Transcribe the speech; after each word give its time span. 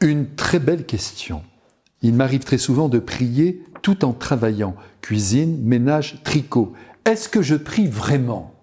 Une 0.00 0.34
très 0.34 0.58
belle 0.58 0.86
question. 0.86 1.42
Il 2.00 2.14
m'arrive 2.14 2.44
très 2.44 2.56
souvent 2.56 2.88
de 2.88 2.98
prier 2.98 3.62
tout 3.82 4.04
en 4.04 4.12
travaillant. 4.12 4.74
Cuisine, 5.02 5.60
ménage, 5.62 6.22
tricot. 6.24 6.72
Est-ce 7.04 7.28
que 7.28 7.42
je 7.42 7.54
prie 7.54 7.86
vraiment? 7.86 8.54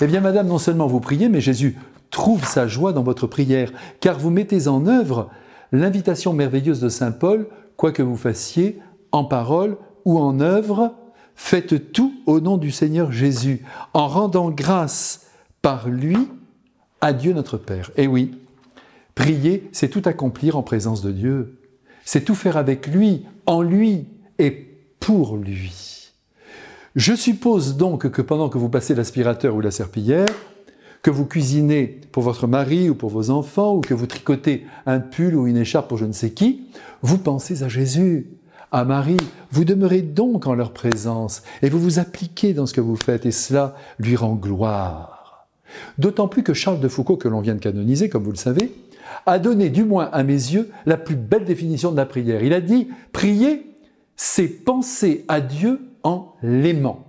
Eh 0.00 0.06
bien, 0.06 0.20
madame, 0.20 0.46
non 0.46 0.58
seulement 0.58 0.86
vous 0.86 1.00
priez, 1.00 1.28
mais 1.28 1.42
Jésus 1.42 1.76
trouve 2.10 2.46
sa 2.46 2.66
joie 2.66 2.94
dans 2.94 3.02
votre 3.02 3.26
prière, 3.26 3.70
car 4.00 4.18
vous 4.18 4.30
mettez 4.30 4.68
en 4.68 4.86
œuvre 4.86 5.28
l'invitation 5.72 6.32
merveilleuse 6.32 6.80
de 6.80 6.88
Saint 6.88 7.12
Paul, 7.12 7.48
quoi 7.76 7.92
que 7.92 8.02
vous 8.02 8.16
fassiez, 8.16 8.80
en 9.12 9.24
parole 9.24 9.76
ou 10.06 10.18
en 10.18 10.40
œuvre, 10.40 10.94
faites 11.34 11.92
tout 11.92 12.14
au 12.24 12.40
nom 12.40 12.56
du 12.56 12.70
Seigneur 12.70 13.12
Jésus, 13.12 13.62
en 13.92 14.08
rendant 14.08 14.50
grâce 14.50 15.26
par 15.60 15.88
lui 15.90 16.16
à 17.02 17.12
Dieu 17.12 17.34
notre 17.34 17.58
Père. 17.58 17.90
Et 17.96 18.06
oui, 18.06 18.38
prier, 19.16 19.68
c'est 19.72 19.88
tout 19.88 20.02
accomplir 20.04 20.56
en 20.56 20.62
présence 20.62 21.02
de 21.02 21.10
Dieu. 21.10 21.58
C'est 22.04 22.24
tout 22.24 22.36
faire 22.36 22.56
avec 22.56 22.86
lui, 22.86 23.24
en 23.46 23.62
lui 23.62 24.06
et 24.38 24.68
pour 25.00 25.36
lui. 25.36 26.12
Je 26.94 27.14
suppose 27.14 27.76
donc 27.76 28.08
que 28.08 28.22
pendant 28.22 28.48
que 28.48 28.58
vous 28.58 28.68
passez 28.68 28.94
l'aspirateur 28.94 29.56
ou 29.56 29.60
la 29.60 29.72
serpillière, 29.72 30.28
que 31.02 31.10
vous 31.10 31.26
cuisinez 31.26 32.00
pour 32.12 32.22
votre 32.22 32.46
mari 32.46 32.88
ou 32.88 32.94
pour 32.94 33.10
vos 33.10 33.30
enfants, 33.30 33.74
ou 33.74 33.80
que 33.80 33.94
vous 33.94 34.06
tricotez 34.06 34.66
un 34.86 35.00
pull 35.00 35.34
ou 35.34 35.46
une 35.46 35.56
écharpe 35.56 35.88
pour 35.88 35.98
je 35.98 36.04
ne 36.04 36.12
sais 36.12 36.30
qui, 36.30 36.62
vous 37.02 37.18
pensez 37.18 37.62
à 37.62 37.68
Jésus, 37.68 38.28
à 38.70 38.84
Marie. 38.84 39.16
Vous 39.50 39.64
demeurez 39.64 40.02
donc 40.02 40.46
en 40.46 40.54
leur 40.54 40.72
présence 40.72 41.42
et 41.62 41.68
vous 41.68 41.80
vous 41.80 41.98
appliquez 41.98 42.54
dans 42.54 42.66
ce 42.66 42.74
que 42.74 42.80
vous 42.80 42.96
faites 42.96 43.26
et 43.26 43.30
cela 43.30 43.76
lui 43.98 44.16
rend 44.16 44.34
gloire. 44.34 45.46
D'autant 45.98 46.28
plus 46.28 46.42
que 46.42 46.54
Charles 46.54 46.80
de 46.80 46.88
Foucault, 46.88 47.16
que 47.16 47.28
l'on 47.28 47.40
vient 47.40 47.54
de 47.54 47.60
canoniser, 47.60 48.08
comme 48.08 48.24
vous 48.24 48.32
le 48.32 48.36
savez, 48.36 48.72
a 49.26 49.38
donné, 49.38 49.68
du 49.68 49.84
moins 49.84 50.08
à 50.12 50.22
mes 50.22 50.32
yeux, 50.32 50.70
la 50.86 50.96
plus 50.96 51.16
belle 51.16 51.44
définition 51.44 51.92
de 51.92 51.96
la 51.96 52.06
prière. 52.06 52.42
Il 52.42 52.52
a 52.52 52.60
dit, 52.60 52.88
prier, 53.12 53.66
c'est 54.16 54.48
penser 54.48 55.24
à 55.28 55.40
Dieu 55.40 55.80
en 56.02 56.34
l'aimant. 56.42 57.04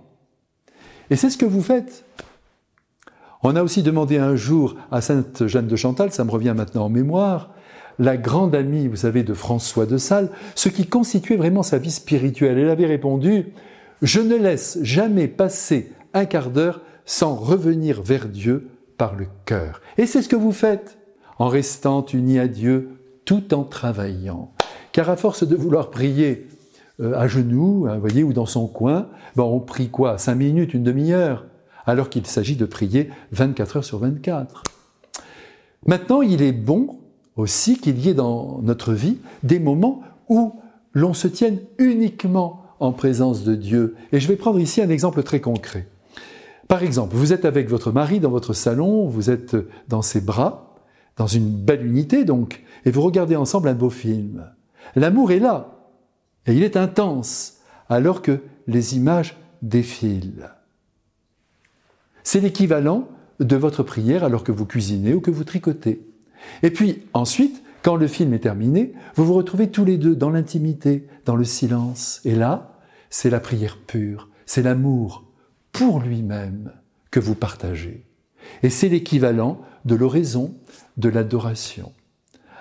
Et 1.10 1.16
c'est 1.16 1.30
ce 1.30 1.38
que 1.38 1.46
vous 1.46 1.62
faites. 1.62 2.04
On 3.42 3.56
a 3.56 3.62
aussi 3.62 3.82
demandé 3.82 4.18
un 4.18 4.34
jour 4.34 4.74
à 4.90 5.00
Sainte 5.00 5.46
Jeanne 5.46 5.68
de 5.68 5.76
Chantal, 5.76 6.12
ça 6.12 6.24
me 6.24 6.30
revient 6.30 6.54
maintenant 6.56 6.86
en 6.86 6.88
mémoire, 6.88 7.54
la 8.00 8.16
grande 8.16 8.54
amie, 8.54 8.88
vous 8.88 8.96
savez, 8.96 9.22
de 9.22 9.34
François 9.34 9.86
de 9.86 9.96
Sales, 9.96 10.30
ce 10.54 10.68
qui 10.68 10.86
constituait 10.86 11.36
vraiment 11.36 11.62
sa 11.62 11.78
vie 11.78 11.90
spirituelle. 11.90 12.58
Elle 12.58 12.70
avait 12.70 12.86
répondu, 12.86 13.46
je 14.02 14.20
ne 14.20 14.36
laisse 14.36 14.78
jamais 14.82 15.28
passer 15.28 15.92
un 16.14 16.24
quart 16.24 16.50
d'heure 16.50 16.82
sans 17.04 17.34
revenir 17.34 18.02
vers 18.02 18.28
Dieu 18.28 18.68
par 18.98 19.14
le 19.14 19.26
cœur. 19.44 19.80
Et 19.96 20.06
c'est 20.06 20.22
ce 20.22 20.28
que 20.28 20.36
vous 20.36 20.52
faites 20.52 20.98
en 21.38 21.48
restant 21.48 22.04
unis 22.06 22.38
à 22.38 22.48
Dieu 22.48 22.98
tout 23.24 23.54
en 23.54 23.64
travaillant. 23.64 24.52
Car 24.92 25.10
à 25.10 25.16
force 25.16 25.46
de 25.46 25.54
vouloir 25.54 25.90
prier 25.90 26.48
euh, 27.00 27.14
à 27.16 27.28
genoux, 27.28 27.86
hein, 27.88 27.98
voyez, 27.98 28.22
ou 28.22 28.32
dans 28.32 28.46
son 28.46 28.66
coin, 28.66 29.08
ben 29.36 29.44
on 29.44 29.60
prie 29.60 29.88
quoi? 29.88 30.18
Cinq 30.18 30.36
minutes, 30.36 30.74
une 30.74 30.82
demi-heure? 30.82 31.46
Alors 31.86 32.10
qu'il 32.10 32.26
s'agit 32.26 32.56
de 32.56 32.64
prier 32.64 33.10
24 33.32 33.76
heures 33.78 33.84
sur 33.84 33.98
24. 33.98 34.62
Maintenant, 35.86 36.22
il 36.22 36.42
est 36.42 36.52
bon 36.52 36.98
aussi 37.36 37.78
qu'il 37.78 37.98
y 37.98 38.08
ait 38.08 38.14
dans 38.14 38.60
notre 38.62 38.92
vie 38.92 39.18
des 39.42 39.58
moments 39.58 40.02
où 40.28 40.54
l'on 40.92 41.14
se 41.14 41.28
tienne 41.28 41.60
uniquement 41.78 42.64
en 42.80 42.92
présence 42.92 43.44
de 43.44 43.54
Dieu. 43.54 43.96
Et 44.12 44.20
je 44.20 44.28
vais 44.28 44.36
prendre 44.36 44.58
ici 44.58 44.82
un 44.82 44.90
exemple 44.90 45.22
très 45.22 45.40
concret. 45.40 45.86
Par 46.66 46.82
exemple, 46.82 47.16
vous 47.16 47.32
êtes 47.32 47.44
avec 47.44 47.68
votre 47.68 47.92
mari 47.92 48.20
dans 48.20 48.30
votre 48.30 48.52
salon, 48.52 49.06
vous 49.06 49.30
êtes 49.30 49.56
dans 49.88 50.02
ses 50.02 50.20
bras, 50.20 50.67
dans 51.18 51.26
une 51.26 51.50
belle 51.50 51.84
unité 51.84 52.24
donc, 52.24 52.62
et 52.84 52.90
vous 52.90 53.02
regardez 53.02 53.36
ensemble 53.36 53.68
un 53.68 53.74
beau 53.74 53.90
film. 53.90 54.50
L'amour 54.96 55.32
est 55.32 55.40
là, 55.40 55.78
et 56.46 56.54
il 56.54 56.62
est 56.62 56.76
intense, 56.76 57.58
alors 57.88 58.22
que 58.22 58.40
les 58.66 58.96
images 58.96 59.36
défilent. 59.60 60.50
C'est 62.22 62.40
l'équivalent 62.40 63.08
de 63.40 63.56
votre 63.56 63.82
prière 63.82 64.24
alors 64.24 64.44
que 64.44 64.52
vous 64.52 64.66
cuisinez 64.66 65.14
ou 65.14 65.20
que 65.20 65.30
vous 65.30 65.44
tricotez. 65.44 66.06
Et 66.62 66.70
puis 66.70 67.02
ensuite, 67.12 67.62
quand 67.82 67.96
le 67.96 68.06
film 68.06 68.32
est 68.34 68.40
terminé, 68.40 68.92
vous 69.14 69.24
vous 69.24 69.34
retrouvez 69.34 69.70
tous 69.70 69.84
les 69.84 69.98
deux 69.98 70.14
dans 70.14 70.30
l'intimité, 70.30 71.06
dans 71.24 71.36
le 71.36 71.44
silence. 71.44 72.20
Et 72.24 72.34
là, 72.34 72.78
c'est 73.10 73.30
la 73.30 73.40
prière 73.40 73.78
pure, 73.78 74.28
c'est 74.46 74.62
l'amour 74.62 75.24
pour 75.72 76.00
lui-même 76.00 76.72
que 77.10 77.20
vous 77.20 77.34
partagez. 77.34 78.07
Et 78.62 78.70
c'est 78.70 78.88
l'équivalent 78.88 79.60
de 79.84 79.94
l'oraison, 79.94 80.54
de 80.96 81.08
l'adoration. 81.08 81.92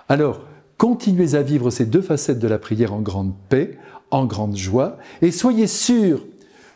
Alors, 0.09 0.41
continuez 0.77 1.35
à 1.35 1.41
vivre 1.41 1.69
ces 1.69 1.85
deux 1.85 2.01
facettes 2.01 2.39
de 2.39 2.47
la 2.47 2.59
prière 2.59 2.93
en 2.93 3.01
grande 3.01 3.33
paix, 3.49 3.77
en 4.11 4.25
grande 4.25 4.55
joie, 4.55 4.97
et 5.21 5.31
soyez 5.31 5.67
sûrs 5.67 6.23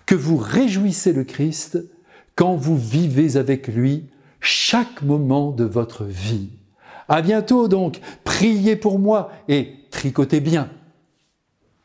que 0.06 0.16
vous 0.16 0.38
réjouissez 0.38 1.14
le 1.14 1.24
Christ 1.24 1.80
quand 2.36 2.56
vous 2.56 2.78
vivez 2.78 3.38
avec 3.38 3.68
lui 3.68 4.06
chaque 4.40 5.02
moment 5.04 5.52
de 5.52 5.64
votre 5.64 6.04
vie. 6.04 6.50
À 7.08 7.22
bientôt 7.22 7.68
donc, 7.68 8.02
priez 8.24 8.76
pour 8.76 9.00
moi 9.00 9.32
et 9.48 9.76
tricotez 9.92 10.40
bien. 10.40 10.70